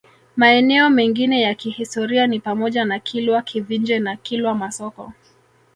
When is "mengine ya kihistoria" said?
0.89-2.27